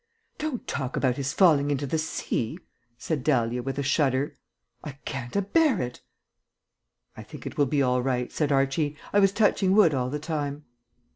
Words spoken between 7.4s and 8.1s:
it will be all